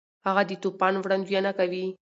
[0.25, 1.85] هغه د طوفان وړاندوینه کوي.